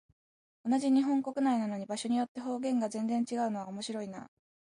[0.65, 4.31] 同じ日本国内なのに、場所によって方言が全然違うのは面白いなあ。